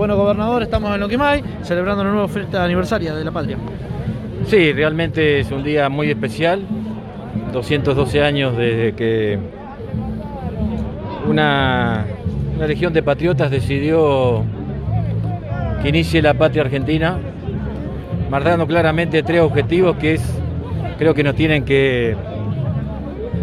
Bueno, 0.00 0.16
gobernador, 0.16 0.62
estamos 0.62 0.94
en 0.94 1.00
Loquimay 1.00 1.44
celebrando 1.60 2.02
la 2.02 2.10
nueva 2.10 2.26
fiesta 2.26 2.64
aniversaria 2.64 3.14
de 3.14 3.22
la 3.22 3.32
patria. 3.32 3.58
Sí, 4.46 4.72
realmente 4.72 5.40
es 5.40 5.50
un 5.50 5.62
día 5.62 5.90
muy 5.90 6.08
especial. 6.08 6.62
212 7.52 8.22
años 8.22 8.56
desde 8.56 8.94
que 8.94 9.38
una, 11.28 12.06
una 12.56 12.66
legión 12.66 12.94
de 12.94 13.02
patriotas 13.02 13.50
decidió 13.50 14.42
que 15.82 15.90
inicie 15.90 16.22
la 16.22 16.32
patria 16.32 16.62
argentina, 16.62 17.18
marcando 18.30 18.66
claramente 18.66 19.22
tres 19.22 19.42
objetivos 19.42 19.96
que 19.96 20.14
es, 20.14 20.22
creo 20.96 21.12
que 21.12 21.22
nos 21.22 21.34
tienen 21.34 21.62
que 21.66 22.16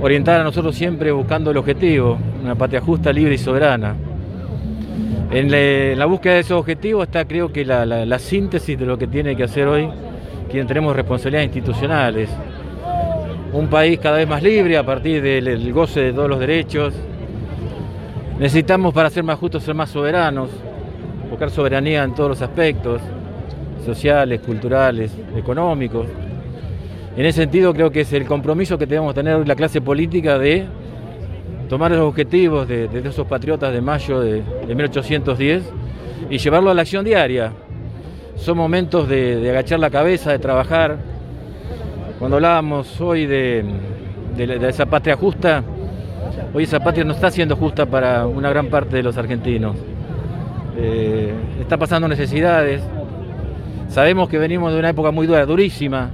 orientar 0.02 0.42
a 0.42 0.44
nosotros 0.44 0.76
siempre 0.76 1.12
buscando 1.12 1.52
el 1.52 1.58
objetivo, 1.58 2.18
una 2.44 2.55
patria 2.55 2.82
justa, 2.82 3.14
libre 3.14 3.36
y 3.36 3.38
soberana. 3.38 4.07
En, 5.30 5.98
la 6.00 6.05
búsqueda 6.05 6.36
de 6.36 6.39
esos 6.39 6.60
objetivos 6.60 7.05
está 7.05 7.25
creo 7.25 7.52
que 7.52 7.66
la, 7.66 8.20
síntesis 8.20 8.79
de 8.79 8.86
lo 8.86 8.97
que 8.97 9.07
tiene 9.07 9.36
que 9.36 9.43
hacer 9.43 9.68
hoy 9.68 9.89
quien 10.50 10.65
tenemos 10.65 10.96
responsabilidades 10.96 11.47
institucionales. 11.47 12.29
Un 13.52 13.68
país 13.68 14.00
cada 14.00 14.18
vez 14.18 14.28
más 14.28 14.42
libre 14.42 14.78
a 14.78 14.86
partir 14.86 15.21
del 15.21 15.74
goce 15.74 16.00
de 16.00 16.14
todos 16.14 16.29
los 16.29 16.39
derechos. 16.39 16.93
Necesitamos 18.39 18.93
para 18.93 19.10
ser 19.10 19.24
más 19.24 19.38
justos 19.38 19.64
ser 19.64 19.75
más 19.75 19.89
soberanos, 19.89 20.50
buscar 21.30 21.50
soberanía 21.50 22.04
en 22.04 22.16
todos 22.16 22.30
los 22.30 22.41
aspectos, 22.41 23.02
sociales, 23.86 24.39
culturales, 24.41 25.11
económicos. 25.36 26.07
En 27.18 27.25
ese 27.25 27.41
sentido 27.41 27.74
creo 27.74 27.91
que 27.91 28.02
es 28.02 28.14
el 28.14 28.25
compromiso 28.25 28.78
que 28.78 28.88
tenemos 28.88 29.14
que 29.14 29.24
tener 29.24 29.46
la 29.46 29.55
clase 29.55 29.82
política 29.82 30.38
de 30.38 30.66
tomar 31.68 31.92
los 31.92 32.02
objetivos 32.02 32.67
de, 32.67 32.89
esos 33.03 33.28
patriotas 33.28 33.73
de 33.73 33.81
mayo 33.81 34.20
de, 34.22 34.44
1810 34.67 35.64
y 36.30 36.38
llevarlo 36.38 36.72
a 36.72 36.73
la 36.73 36.81
acción 36.81 37.03
diaria. 37.03 37.52
Son 38.36 38.58
momentos 38.58 39.08
de, 39.08 39.50
agachar 39.50 39.80
la 39.80 39.89
cabeza, 39.89 40.31
de 40.31 40.39
trabajar. 40.39 40.97
Cuando 42.19 42.38
hablábamos 42.38 43.00
hoy 43.02 43.25
de, 43.25 43.66
esa 44.67 44.86
patria 44.86 45.16
justa, 45.16 45.64
hoy 46.53 46.64
esa 46.64 46.80
patria 46.80 47.03
no 47.03 47.14
está 47.14 47.31
siendo 47.31 47.56
justa 47.56 47.86
para 47.86 48.28
una 48.28 48.50
gran 48.50 48.67
parte 48.67 48.95
de 48.97 49.03
los 49.03 49.17
argentinos. 49.17 49.75
Eh, 50.78 51.34
está 51.59 51.78
pasando 51.78 52.08
necesidades. 52.08 52.81
Sabemos 53.89 54.30
que 54.30 54.38
venimos 54.38 54.72
de 54.73 54.80
una 54.80 54.89
época 54.89 55.11
muy 55.11 55.28
dura, 55.28 55.45
durísima. 55.45 56.11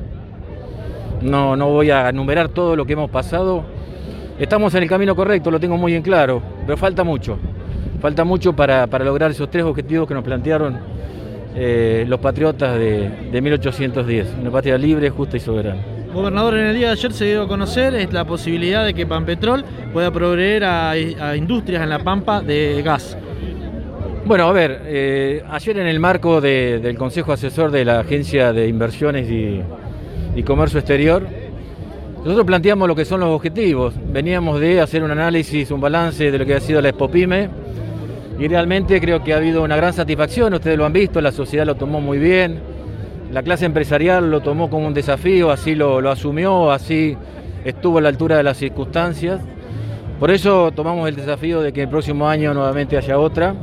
No, 1.22 1.56
no 1.56 1.70
voy 1.70 1.90
a 1.92 2.10
enumerar 2.10 2.50
todo 2.50 2.76
lo 2.76 2.86
que 2.86 2.94
hemos 2.94 3.10
pasado, 3.10 3.64
Estamos 4.40 4.74
en 4.74 4.84
el 4.84 4.90
camino 4.90 5.16
correcto, 5.16 5.52
lo 5.52 5.60
tengo 5.60 5.78
muy 5.78 5.94
en 5.94 6.02
claro, 6.02 6.42
pero 6.66 6.76
falta 6.76 7.04
mucho. 7.04 7.38
Falta 8.02 8.24
mucho 8.24 8.54
para, 8.54 8.88
lograr 9.00 9.30
esos 9.30 9.50
tres 9.50 9.64
objetivos 9.64 10.08
que 10.08 10.16
nos 10.16 10.24
plantearon 10.24 10.80
eh, 11.56 12.04
los 12.08 12.20
patriotas 12.20 12.78
de, 12.78 13.40
1810. 13.42 14.36
Una 14.42 14.50
patria 14.50 14.78
libre, 14.78 15.10
justa 15.12 15.38
y 15.38 15.40
soberana. 15.40 15.82
Gobernador, 16.12 16.56
en 16.56 16.66
el 16.66 16.76
día 16.76 16.88
de 16.88 16.94
ayer 16.94 17.14
se 17.14 17.26
dio 17.26 17.44
a 17.44 17.48
conocer 17.48 17.94
es 17.96 18.12
la 18.12 18.26
posibilidad 18.26 18.84
de 18.86 18.94
que 18.94 19.06
Pampetrol 19.06 19.64
pueda 19.94 20.12
proveer 20.12 20.64
a, 20.66 20.98
industrias 21.36 21.84
en 21.84 21.90
La 21.90 22.00
Pampa 22.00 22.42
de 22.42 22.82
gas. 22.84 23.16
Bueno, 24.26 24.46
a 24.46 24.52
ver, 24.52 24.82
eh, 24.86 25.44
ayer 25.50 25.78
en 25.78 25.88
el 25.88 26.00
marco 26.00 26.42
del 26.42 26.98
Consejo 26.98 27.34
Asesor 27.34 27.70
de 27.70 27.86
la 27.86 28.00
Agencia 28.00 28.52
de 28.52 28.68
Inversiones 28.68 29.30
y 29.30 30.44
Comercio 30.44 30.80
Exterior, 30.80 31.43
nosotros 32.24 32.46
planteamos 32.46 32.88
lo 32.88 32.96
que 32.96 33.04
son 33.04 33.20
los 33.20 33.30
objetivos. 33.30 33.94
Veníamos 34.14 34.62
de 34.62 34.80
hacer 34.80 35.04
un 35.04 35.12
análisis, 35.12 35.70
un 35.72 35.82
balance 35.82 36.32
de 36.32 36.38
lo 36.38 36.46
que 36.46 36.56
ha 36.56 36.62
sido 36.62 36.82
la 36.82 36.90
Expopime 36.90 37.50
y 38.40 38.48
realmente 38.48 39.02
creo 39.02 39.22
que 39.22 39.34
ha 39.34 39.38
habido 39.38 39.62
una 39.62 39.76
gran 39.76 39.92
satisfacción. 39.92 40.54
Ustedes 40.54 40.78
lo 40.78 40.86
han 40.86 40.94
visto, 40.94 41.20
la 41.20 41.34
sociedad 41.34 41.66
lo 41.66 41.76
tomó 41.76 42.00
muy 42.00 42.20
bien, 42.20 42.62
la 43.30 43.44
clase 43.44 43.66
empresarial 43.66 44.32
lo 44.32 44.40
tomó 44.40 44.70
como 44.70 44.88
un 44.88 44.94
desafío, 44.94 45.52
así 45.52 45.76
lo, 45.76 46.10
asumió, 46.10 46.72
así 46.72 47.18
estuvo 47.66 47.98
a 47.98 48.02
la 48.02 48.08
altura 48.08 48.38
de 48.38 48.44
las 48.44 48.56
circunstancias. 48.56 49.42
Por 50.18 50.32
eso 50.32 50.72
tomamos 50.72 51.10
el 51.10 51.18
desafío 51.18 51.60
de 51.60 51.74
que 51.74 51.82
el 51.82 51.90
próximo 51.90 52.30
año 52.30 52.54
nuevamente 52.54 52.96
haya 52.96 53.20
otra. 53.20 53.54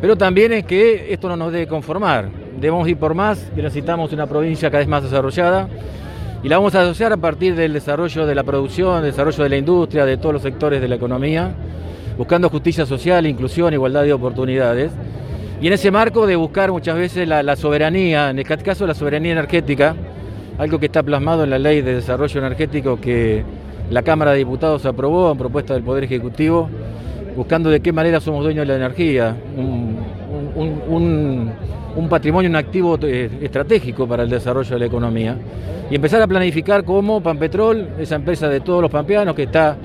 Pero 0.00 0.16
también 0.16 0.54
es 0.54 0.64
que 0.64 1.12
esto 1.12 1.28
no 1.28 1.36
nos 1.36 1.52
debe 1.52 1.66
conformar. 1.66 2.30
Debemos 2.58 2.88
ir 2.88 2.96
por 2.96 3.14
más, 3.14 3.52
necesitamos 3.54 4.14
una 4.14 4.26
provincia 4.26 4.70
cada 4.70 4.78
vez 4.78 4.88
más 4.88 5.02
desarrollada 5.02 5.68
y 6.42 6.48
la 6.48 6.56
vamos 6.56 6.74
a 6.74 6.82
asociar 6.82 7.12
a 7.12 7.16
partir 7.16 7.54
del 7.54 7.72
desarrollo 7.72 8.26
de 8.26 8.34
la 8.34 8.42
producción, 8.42 9.02
desarrollo 9.04 9.44
de 9.44 9.48
la 9.48 9.56
industria, 9.56 10.04
de 10.04 10.16
todos 10.16 10.32
los 10.32 10.42
sectores 10.42 10.80
de 10.80 10.88
la 10.88 10.96
economía, 10.96 11.54
buscando 12.18 12.48
justicia 12.48 12.84
social, 12.84 13.26
inclusión, 13.26 13.72
igualdad 13.72 14.02
de 14.02 14.12
oportunidades. 14.12 14.90
Y 15.60 15.68
en 15.68 15.74
ese 15.74 15.92
marco 15.92 16.26
de 16.26 16.34
buscar 16.34 16.72
muchas 16.72 16.96
veces 16.96 17.28
la, 17.28 17.54
soberanía, 17.54 18.30
en 18.30 18.40
este 18.40 18.56
caso 18.56 18.88
la 18.88 18.94
soberanía 18.94 19.32
energética, 19.32 19.94
algo 20.58 20.80
que 20.80 20.86
está 20.86 21.04
plasmado 21.04 21.44
en 21.44 21.50
la 21.50 21.60
ley 21.60 21.80
de 21.80 21.94
desarrollo 21.94 22.40
energético 22.40 23.00
que 23.00 23.44
la 23.90 24.02
Cámara 24.02 24.32
de 24.32 24.38
Diputados 24.38 24.84
aprobó 24.84 25.30
en 25.30 25.38
propuesta 25.38 25.74
del 25.74 25.84
Poder 25.84 26.02
Ejecutivo, 26.02 26.68
buscando 27.36 27.70
de 27.70 27.78
qué 27.78 27.92
manera 27.92 28.18
somos 28.18 28.42
dueños 28.42 28.66
de 28.66 28.72
la 28.72 28.84
energía, 28.84 29.36
patrimonio, 32.08 32.50
un 32.50 32.56
activo 32.56 32.98
eh, 33.02 33.30
estratégico 33.42 34.06
para 34.06 34.22
el 34.22 34.30
desarrollo 34.30 34.70
de 34.70 34.78
la 34.78 34.86
economía. 34.86 35.36
Y 35.90 35.94
empezar 35.94 36.22
a 36.22 36.26
planificar 36.26 36.84
cómo 36.84 37.22
Pampetrol, 37.22 37.88
esa 37.98 38.16
empresa 38.16 38.48
de 38.48 38.60
todos 38.60 38.82
los 38.82 38.90
pampeanos 38.90 39.34
que 39.34 39.44
está 39.44 39.76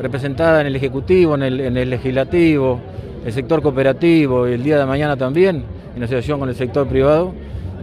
representada 0.00 0.60
en 0.60 0.66
el 0.66 0.76
Ejecutivo, 0.76 1.34
en 1.34 1.42
el, 1.42 1.90
Legislativo, 1.90 2.80
el 3.24 3.32
sector 3.32 3.62
cooperativo 3.62 4.48
y 4.48 4.52
el 4.52 4.62
día 4.62 4.78
de 4.78 4.86
mañana 4.86 5.16
también, 5.16 5.64
en 5.94 6.02
asociación 6.02 6.40
con 6.40 6.48
el 6.48 6.54
sector 6.54 6.86
privado, 6.86 7.32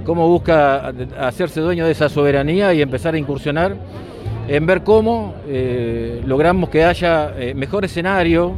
cómo 0.06 0.28
busca 0.28 0.91
hacerse 1.19 1.62
dueño 1.62 1.86
de 1.86 1.91
esa 1.91 2.09
soberanía 2.09 2.74
y 2.74 2.81
empezar 2.81 3.13
a 3.13 3.18
incursionar 3.18 3.75
en 4.47 4.66
ver 4.66 4.84
cómo 4.84 5.36
eh, 5.47 6.22
logramos 6.25 6.69
que 6.69 6.84
haya 6.84 7.34
eh, 7.38 7.53
mejor 7.53 7.86
escenario 7.86 8.53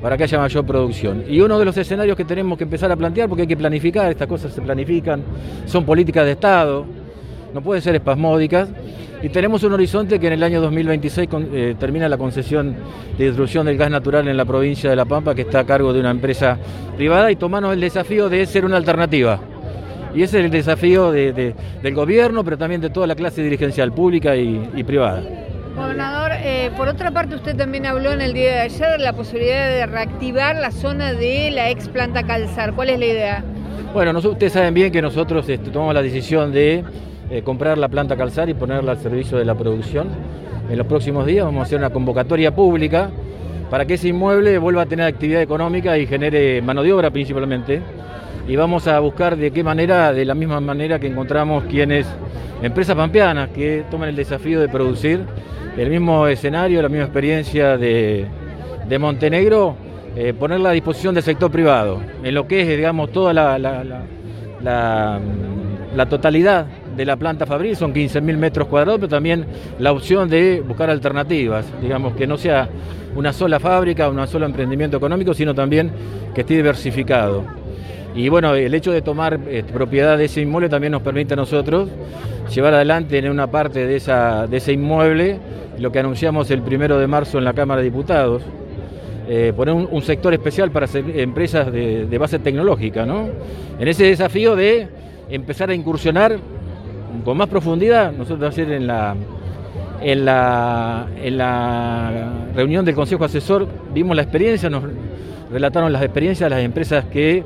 para 0.00 0.16
que 0.16 0.24
haya 0.24 0.38
mayor 0.38 0.64
producción. 0.64 1.24
Y 1.28 1.40
uno 1.40 1.58
de 1.58 1.64
los 1.64 1.76
escenarios 1.76 2.16
que 2.16 2.24
tenemos 2.24 2.56
que 2.56 2.64
empezar 2.64 2.90
a 2.92 2.96
plantear, 2.96 3.28
porque 3.28 3.42
hay 3.42 3.48
que 3.48 3.56
planificar, 3.56 4.10
estas 4.10 4.28
cosas 4.28 4.52
se 4.52 4.60
planifican, 4.60 5.22
son 5.66 5.84
políticas 5.84 6.24
de 6.24 6.32
Estado, 6.32 6.86
no 7.52 7.60
pueden 7.60 7.82
ser 7.82 7.94
espasmódicas. 7.94 8.68
Y 9.20 9.30
tenemos 9.30 9.64
un 9.64 9.72
horizonte 9.72 10.20
que 10.20 10.28
en 10.28 10.34
el 10.34 10.42
año 10.44 10.60
2026 10.60 11.28
eh, 11.52 11.74
termina 11.78 12.08
la 12.08 12.16
concesión 12.16 12.76
de 13.18 13.24
distribución 13.24 13.66
del 13.66 13.76
gas 13.76 13.90
natural 13.90 14.28
en 14.28 14.36
la 14.36 14.44
provincia 14.44 14.88
de 14.88 14.94
La 14.94 15.06
Pampa, 15.06 15.34
que 15.34 15.42
está 15.42 15.60
a 15.60 15.64
cargo 15.64 15.92
de 15.92 15.98
una 15.98 16.12
empresa 16.12 16.56
privada, 16.96 17.30
y 17.32 17.36
tomarnos 17.36 17.72
el 17.72 17.80
desafío 17.80 18.28
de 18.28 18.46
ser 18.46 18.64
una 18.64 18.76
alternativa. 18.76 19.40
Y 20.14 20.22
ese 20.22 20.38
es 20.38 20.44
el 20.44 20.50
desafío 20.50 21.10
del 21.10 21.54
gobierno, 21.94 22.44
pero 22.44 22.56
también 22.56 22.80
de 22.80 22.90
toda 22.90 23.06
la 23.06 23.14
clase 23.14 23.42
dirigencial 23.42 23.92
pública 23.92 24.36
y, 24.36 24.82
privada. 24.84 25.22
Gobernador, 25.76 26.32
eh, 26.34 26.70
por 26.76 26.88
otra 26.88 27.10
parte 27.10 27.34
usted 27.34 27.56
también 27.56 27.86
habló 27.86 28.12
en 28.12 28.20
el 28.20 28.32
día 28.32 28.52
de 28.52 28.60
ayer 28.60 28.90
de 28.92 28.98
la 28.98 29.12
posibilidad 29.12 29.68
de 29.68 29.86
reactivar 29.86 30.56
la 30.56 30.70
zona 30.70 31.12
de 31.12 31.50
la 31.50 31.70
ex 31.70 31.88
planta 31.88 32.22
Calzar. 32.24 32.74
¿Cuál 32.74 32.90
es 32.90 32.98
la 32.98 33.06
idea? 33.06 33.44
Bueno, 33.92 34.18
ustedes 34.18 34.52
saben 34.52 34.74
bien 34.74 34.92
que 34.92 35.00
nosotros 35.00 35.48
este, 35.48 35.70
tomamos 35.70 35.94
la 35.94 36.02
decisión 36.02 36.52
de 36.52 36.84
eh, 37.30 37.42
comprar 37.42 37.78
la 37.78 37.88
planta 37.88 38.16
calzar 38.16 38.48
y 38.48 38.54
ponerla 38.54 38.92
al 38.92 38.98
servicio 38.98 39.38
de 39.38 39.44
la 39.44 39.54
producción. 39.54 40.08
En 40.70 40.76
los 40.76 40.86
próximos 40.86 41.26
días 41.26 41.44
vamos 41.44 41.60
a 41.60 41.62
hacer 41.64 41.78
una 41.78 41.90
convocatoria 41.90 42.54
pública 42.54 43.10
para 43.70 43.86
que 43.86 43.94
ese 43.94 44.08
inmueble 44.08 44.58
vuelva 44.58 44.82
a 44.82 44.86
tener 44.86 45.06
actividad 45.06 45.42
económica 45.42 45.96
y 45.96 46.06
genere 46.06 46.60
mano 46.62 46.82
de 46.82 46.92
obra 46.92 47.10
principalmente. 47.10 47.80
Y 48.46 48.56
vamos 48.56 48.86
a 48.86 48.98
buscar 49.00 49.36
de 49.36 49.50
qué 49.50 49.62
manera, 49.62 50.12
de 50.12 50.24
la 50.24 50.34
misma 50.34 50.60
manera 50.60 50.98
que 50.98 51.06
encontramos 51.06 51.64
quienes, 51.64 52.06
empresas 52.62 52.96
pampeanas 52.96 53.50
que 53.50 53.84
toman 53.90 54.08
el 54.08 54.16
desafío 54.16 54.60
de 54.60 54.68
producir 54.68 55.20
el 55.78 55.90
mismo 55.90 56.26
escenario, 56.26 56.82
la 56.82 56.88
misma 56.88 57.04
experiencia 57.04 57.76
de, 57.76 58.26
Montenegro, 58.98 59.76
eh, 60.16 60.32
ponerla 60.32 60.70
a 60.70 60.72
disposición 60.72 61.14
del 61.14 61.22
sector 61.22 61.50
privado, 61.50 62.00
en 62.22 62.34
lo 62.34 62.46
que 62.46 62.62
es, 62.62 62.68
digamos, 62.68 63.12
toda 63.12 63.32
la, 63.32 63.58
la 65.94 66.06
totalidad 66.08 66.66
de 66.96 67.04
la 67.04 67.16
planta 67.16 67.46
fabril, 67.46 67.76
son 67.76 67.94
15.000 67.94 68.36
metros 68.36 68.68
cuadrados, 68.68 68.98
pero 68.98 69.08
también 69.08 69.46
la 69.78 69.92
opción 69.92 70.28
de 70.28 70.62
buscar 70.66 70.90
alternativas, 70.90 71.64
digamos, 71.80 72.14
que 72.14 72.26
no 72.26 72.36
sea 72.36 72.68
una 73.14 73.32
sola 73.32 73.60
fábrica, 73.60 74.08
un 74.08 74.26
solo 74.26 74.46
emprendimiento 74.46 74.96
económico, 74.96 75.32
sino 75.32 75.54
también 75.54 75.90
que 76.34 76.42
esté 76.42 76.54
diversificado. 76.54 77.44
Y 78.14 78.28
bueno, 78.28 78.54
el 78.54 78.74
hecho 78.74 78.90
de 78.90 79.02
tomar 79.02 79.38
eh, 79.48 79.62
propiedad 79.72 80.18
de 80.18 80.24
ese 80.24 80.40
inmueble 80.40 80.68
también 80.68 80.92
nos 80.92 81.02
permite 81.02 81.34
a 81.34 81.36
nosotros 81.36 81.88
llevar 82.52 82.74
adelante 82.74 83.18
en 83.18 83.30
una 83.30 83.48
parte 83.48 83.86
de, 83.86 83.96
esa, 83.96 84.46
de 84.46 84.56
ese 84.56 84.72
inmueble 84.72 85.38
lo 85.78 85.92
que 85.92 85.98
anunciamos 85.98 86.50
el 86.50 86.62
primero 86.62 86.98
de 86.98 87.06
marzo 87.06 87.38
en 87.38 87.44
la 87.44 87.52
Cámara 87.52 87.80
de 87.80 87.84
Diputados, 87.84 88.42
eh, 89.28 89.52
poner 89.54 89.74
un, 89.74 90.02
sector 90.02 90.32
especial 90.32 90.70
para 90.70 90.86
empresas 91.14 91.70
de, 91.70 92.06
de 92.06 92.18
base 92.18 92.38
tecnológica, 92.38 93.04
¿no? 93.04 93.28
En 93.78 93.86
ese 93.86 94.04
desafío 94.04 94.56
de 94.56 94.88
empezar 95.28 95.70
a 95.70 95.74
incursionar 95.74 96.38
con 97.24 97.36
más 97.36 97.48
profundidad, 97.48 98.12
nosotros 98.12 98.54
ayer 98.54 98.72
en 98.72 98.86
la, 98.86 99.14
en 100.00 100.24
la, 100.24 101.06
en 101.22 101.36
la 101.36 102.32
reunión 102.54 102.84
del 102.84 102.94
Consejo 102.94 103.24
Asesor 103.24 103.68
vimos 103.92 104.16
la 104.16 104.22
experiencia, 104.22 104.70
nos 104.70 104.84
relataron 105.52 105.92
las 105.92 106.02
experiencias 106.02 106.48
de 106.48 106.56
las 106.56 106.64
empresas 106.64 107.04
que 107.06 107.44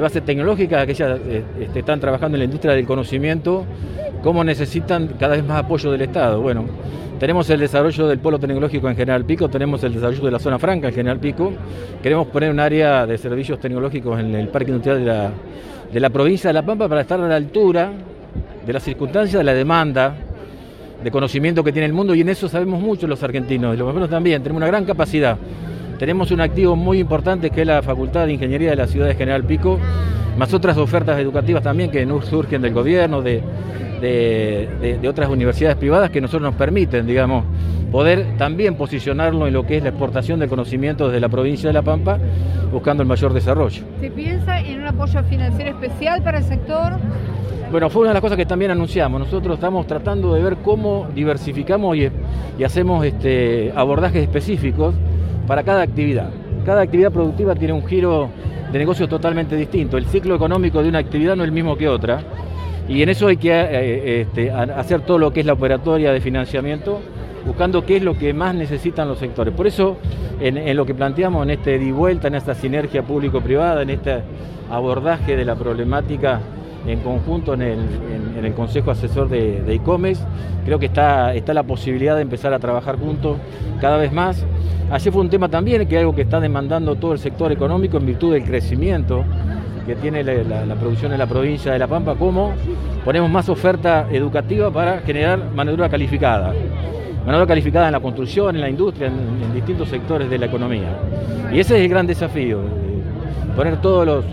base 0.00 0.20
tecnológica, 0.20 0.80
aquellas 0.80 1.18
eh, 1.26 1.42
este, 1.60 1.80
están 1.80 2.00
trabajando 2.00 2.36
en 2.36 2.40
la 2.40 2.44
industria 2.44 2.74
del 2.74 2.86
conocimiento, 2.86 3.64
cómo 4.22 4.44
necesitan 4.44 5.08
cada 5.18 5.36
vez 5.36 5.44
más 5.44 5.58
apoyo 5.58 5.90
del 5.90 6.02
Estado. 6.02 6.40
Bueno, 6.40 6.64
tenemos 7.18 7.50
el 7.50 7.60
desarrollo 7.60 8.06
del 8.06 8.18
polo 8.18 8.38
tecnológico 8.38 8.88
en 8.88 8.96
General 8.96 9.24
Pico, 9.24 9.48
tenemos 9.48 9.82
el 9.82 9.94
desarrollo 9.94 10.24
de 10.24 10.30
la 10.30 10.38
zona 10.38 10.58
franca 10.58 10.88
en 10.88 10.94
General 10.94 11.18
Pico, 11.18 11.52
queremos 12.02 12.28
poner 12.28 12.50
un 12.50 12.60
área 12.60 13.06
de 13.06 13.18
servicios 13.18 13.58
tecnológicos 13.58 14.20
en 14.20 14.34
el 14.34 14.48
parque 14.48 14.70
industrial 14.70 15.00
de 15.00 15.04
la, 15.04 15.30
de 15.92 16.00
la 16.00 16.10
provincia 16.10 16.48
de 16.48 16.54
La 16.54 16.62
Pampa 16.62 16.88
para 16.88 17.00
estar 17.00 17.20
a 17.20 17.26
la 17.26 17.36
altura 17.36 17.90
de 18.64 18.72
las 18.72 18.82
circunstancias, 18.82 19.40
de 19.40 19.44
la 19.44 19.54
demanda, 19.54 20.14
de 21.02 21.10
conocimiento 21.10 21.64
que 21.64 21.72
tiene 21.72 21.86
el 21.86 21.92
mundo 21.92 22.14
y 22.14 22.20
en 22.20 22.28
eso 22.28 22.48
sabemos 22.48 22.80
mucho 22.80 23.06
los 23.06 23.22
argentinos 23.22 23.74
y 23.74 23.78
los 23.78 23.86
mexicanos 23.86 24.10
también, 24.10 24.42
tenemos 24.42 24.58
una 24.58 24.66
gran 24.66 24.84
capacidad. 24.84 25.36
Tenemos 25.98 26.30
un 26.30 26.40
activo 26.40 26.76
muy 26.76 27.00
importante 27.00 27.50
que 27.50 27.62
es 27.62 27.66
la 27.66 27.82
Facultad 27.82 28.26
de 28.26 28.34
Ingeniería 28.34 28.70
de 28.70 28.76
la 28.76 28.86
ciudad 28.86 29.08
de 29.08 29.16
General 29.16 29.42
Pico, 29.42 29.80
más 30.38 30.54
otras 30.54 30.76
ofertas 30.76 31.18
educativas 31.18 31.64
también 31.64 31.90
que 31.90 32.06
surgen 32.22 32.62
del 32.62 32.72
gobierno, 32.72 33.20
de, 33.20 33.42
de, 34.00 35.00
otras 35.08 35.28
universidades 35.28 35.76
privadas 35.76 36.10
que 36.10 36.20
nosotros 36.20 36.42
nos 36.42 36.54
permiten, 36.54 37.06
digamos, 37.06 37.44
poder 37.90 38.36
también 38.36 38.74
posicionarlo 38.74 39.46
en 39.46 39.54
lo 39.54 39.66
que 39.66 39.78
es 39.78 39.82
la 39.82 39.90
exportación 39.90 40.38
de 40.40 40.48
conocimiento 40.48 41.06
desde 41.08 41.20
la 41.20 41.28
provincia 41.28 41.68
de 41.68 41.72
La 41.72 41.82
Pampa, 41.82 42.18
buscando 42.72 43.02
el 43.02 43.08
mayor 43.08 43.32
desarrollo. 43.32 43.82
¿Se 44.00 44.10
piensa 44.10 44.60
en 44.60 44.80
un 44.80 44.86
apoyo 44.86 45.22
financiero 45.24 45.70
especial 45.70 46.22
para 46.22 46.38
el 46.38 46.44
sector? 46.44 46.98
Bueno, 47.70 47.90
fue 47.90 48.02
una 48.02 48.10
de 48.10 48.14
las 48.14 48.22
cosas 48.22 48.36
que 48.36 48.46
también 48.46 48.70
anunciamos. 48.70 49.20
Nosotros 49.20 49.54
estamos 49.54 49.86
tratando 49.86 50.32
de 50.34 50.42
ver 50.42 50.56
cómo 50.56 51.06
diversificamos 51.14 51.96
y, 51.96 52.08
y 52.58 52.64
hacemos 52.64 53.04
este, 53.04 53.72
abordajes 53.74 54.22
específicos 54.22 54.94
para 55.46 55.62
cada 55.62 55.82
actividad. 55.82 56.30
Cada 56.64 56.82
actividad 56.82 57.12
productiva 57.12 57.54
tiene 57.54 57.74
un 57.74 57.86
giro 57.86 58.30
de 58.72 58.78
negocio 58.78 59.08
totalmente 59.08 59.56
distinto. 59.56 59.96
El 59.96 60.06
ciclo 60.06 60.34
económico 60.34 60.82
de 60.82 60.88
una 60.88 60.98
actividad 60.98 61.36
no 61.36 61.42
es 61.42 61.48
el 61.48 61.52
mismo 61.52 61.76
que 61.76 61.88
otra. 61.88 62.20
Y 62.88 63.02
en 63.02 63.08
eso 63.10 63.28
hay 63.28 63.36
que 63.36 63.50
eh, 63.52 64.20
este, 64.22 64.50
hacer 64.50 65.02
todo 65.02 65.18
lo 65.18 65.32
que 65.32 65.40
es 65.40 65.46
la 65.46 65.52
operatoria 65.52 66.12
de 66.12 66.20
financiamiento, 66.20 67.00
buscando 67.46 67.84
qué 67.84 67.96
es 67.98 68.02
lo 68.02 68.16
que 68.16 68.32
más 68.32 68.54
necesitan 68.54 69.08
los 69.08 69.18
sectores. 69.18 69.54
Por 69.54 69.66
eso, 69.66 69.98
en, 70.40 70.76
lo 70.76 70.86
que 70.86 70.94
planteamos 70.94 71.42
en 71.44 71.50
este 71.50 71.78
di 71.78 71.92
vuelta, 71.92 72.28
en 72.28 72.34
esta 72.34 72.54
sinergia 72.54 73.02
público-privada, 73.02 73.82
en 73.82 73.90
este 73.90 74.22
abordaje 74.70 75.36
de 75.36 75.44
la 75.44 75.54
problemática 75.54 76.40
en 76.86 77.00
conjunto 77.00 77.54
en 77.54 77.62
el, 77.62 78.54
Consejo 78.54 78.90
Asesor 78.90 79.28
de 79.28 79.74
e-commerce, 79.74 80.24
creo 80.64 80.78
que 80.78 80.86
está, 80.86 81.34
está 81.34 81.52
la 81.52 81.64
posibilidad 81.64 82.16
de 82.16 82.22
empezar 82.22 82.54
a 82.54 82.58
trabajar 82.58 82.98
juntos 82.98 83.36
cada 83.80 83.98
vez 83.98 84.10
más 84.12 84.44
Así 84.90 85.10
fue 85.10 85.20
un 85.20 85.28
tema 85.28 85.50
también 85.50 85.86
que 85.86 85.96
es 85.96 86.00
algo 86.00 86.14
que 86.14 86.22
está 86.22 86.40
demandando 86.40 86.96
todo 86.96 87.12
el 87.12 87.18
sector 87.18 87.52
económico 87.52 87.98
en 87.98 88.06
virtud 88.06 88.32
del 88.32 88.44
crecimiento 88.44 89.22
que 89.88 89.96
tiene 89.96 90.22
la, 90.22 90.74
producción 90.74 91.12
en 91.12 91.18
la 91.18 91.26
provincia 91.26 91.72
de 91.72 91.78
La 91.78 91.86
Pampa, 91.86 92.14
cómo 92.14 92.52
ponemos 93.06 93.30
más 93.30 93.48
oferta 93.48 94.06
educativa 94.10 94.70
para 94.70 95.00
generar 95.00 95.50
mano 95.54 95.70
de 95.70 95.76
obra 95.76 95.88
calificada. 95.88 96.52
Mano 97.24 97.38
de 97.38 97.42
obra 97.42 97.46
calificada 97.46 97.86
en 97.86 97.92
la 97.92 98.00
construcción, 98.00 98.54
en 98.54 98.60
la 98.60 98.68
industria, 98.68 99.06
en 99.06 99.54
distintos 99.54 99.88
sectores 99.88 100.28
de 100.28 100.38
la 100.38 100.44
economía. 100.44 100.90
Y 101.50 101.58
ese 101.58 101.76
es 101.76 101.84
el 101.84 101.88
gran 101.88 102.06
desafío, 102.06 102.60
poner 103.56 103.80
todos 103.80 104.06
los, 104.06 104.24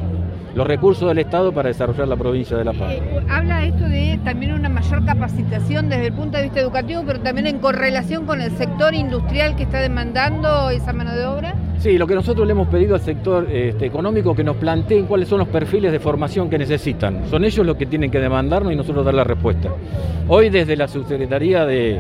los 0.55 0.65
recursos 0.65 1.07
del 1.09 1.19
Estado 1.19 1.51
para 1.51 1.67
desarrollar 1.67 2.07
la 2.07 2.15
provincia 2.15 2.55
de 2.57 2.63
La 2.63 2.71
Paz. 2.71 2.93
Eh, 2.93 3.25
habla 3.29 3.65
esto 3.65 3.83
de 3.83 4.19
también 4.23 4.53
una 4.53 4.69
mayor 4.69 5.05
capacitación 5.05 5.89
desde 5.89 6.07
el 6.07 6.13
punto 6.13 6.37
de 6.37 6.43
vista 6.43 6.61
educativo, 6.61 7.03
pero 7.05 7.19
también 7.19 7.45
en 7.47 7.59
correlación 7.59 8.25
con 8.25 8.41
el 8.41 8.51
sector 8.51 8.93
industrial 8.93 9.55
que 9.57 9.63
está 9.63 9.79
demandando 9.79 10.69
esa 10.69 10.93
mano 10.93 11.13
de 11.15 11.25
obra. 11.25 11.55
Sí, 11.79 11.97
lo 11.97 12.07
que 12.07 12.15
nosotros 12.15 12.47
le 12.47 12.53
hemos 12.53 12.69
pedido 12.69 12.95
al 12.95 13.01
sector 13.01 13.47
este, 13.51 13.85
económico 13.85 14.33
que 14.33 14.43
nos 14.43 14.55
planteen 14.55 15.05
cuáles 15.05 15.27
son 15.27 15.39
los 15.39 15.49
perfiles 15.49 15.91
de 15.91 15.99
formación 15.99 16.49
que 16.49 16.57
necesitan. 16.57 17.29
Son 17.29 17.43
ellos 17.43 17.65
los 17.65 17.75
que 17.75 17.85
tienen 17.85 18.09
que 18.09 18.19
demandarnos 18.19 18.71
y 18.71 18.75
nosotros 18.77 19.03
dar 19.03 19.13
la 19.13 19.25
respuesta. 19.25 19.69
Hoy 20.27 20.49
desde 20.49 20.77
la 20.77 20.87
Subsecretaría 20.87 21.65
de 21.65 21.99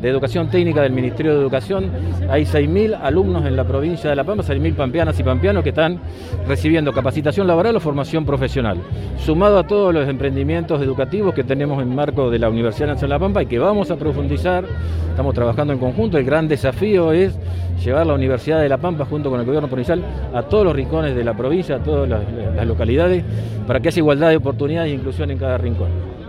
de 0.00 0.08
Educación 0.08 0.48
Técnica 0.48 0.82
del 0.82 0.92
Ministerio 0.92 1.34
de 1.34 1.40
Educación. 1.40 1.90
Hay 2.28 2.44
6.000 2.44 2.98
alumnos 3.00 3.44
en 3.44 3.56
la 3.56 3.64
provincia 3.64 4.08
de 4.10 4.16
La 4.16 4.24
Pampa, 4.24 4.42
6.000 4.42 4.74
pampeanas 4.74 5.18
y 5.18 5.22
pampeanos 5.22 5.62
que 5.62 5.70
están 5.70 6.00
recibiendo 6.46 6.92
capacitación 6.92 7.46
laboral 7.46 7.76
o 7.76 7.80
formación 7.80 8.24
profesional, 8.24 8.78
sumado 9.18 9.58
a 9.58 9.66
todos 9.66 9.92
los 9.92 10.08
emprendimientos 10.08 10.80
educativos 10.80 11.34
que 11.34 11.44
tenemos 11.44 11.82
en 11.82 11.94
marco 11.94 12.30
de 12.30 12.38
la 12.38 12.48
Universidad 12.48 12.88
Nacional 12.88 13.00
de 13.00 13.14
La 13.14 13.18
Pampa 13.18 13.42
y 13.42 13.46
que 13.46 13.58
vamos 13.58 13.90
a 13.90 13.96
profundizar. 13.96 14.64
Estamos 15.10 15.34
trabajando 15.34 15.72
en 15.72 15.78
conjunto. 15.78 16.18
El 16.18 16.24
gran 16.24 16.48
desafío 16.48 17.12
es 17.12 17.38
llevar 17.84 18.06
la 18.06 18.14
Universidad 18.14 18.60
de 18.60 18.68
La 18.68 18.78
Pampa 18.78 19.04
junto 19.04 19.30
con 19.30 19.40
el 19.40 19.46
gobierno 19.46 19.68
provincial 19.68 20.02
a 20.34 20.42
todos 20.42 20.64
los 20.64 20.74
rincones 20.74 21.14
de 21.14 21.24
la 21.24 21.36
provincia, 21.36 21.76
a 21.76 21.78
todas 21.80 22.08
las, 22.08 22.20
las 22.56 22.66
localidades, 22.66 23.24
para 23.66 23.80
que 23.80 23.88
haya 23.88 23.98
igualdad 23.98 24.30
de 24.30 24.36
oportunidades 24.36 24.92
e 24.92 24.94
inclusión 24.94 25.30
en 25.30 25.38
cada 25.38 25.58
rincón. 25.58 26.09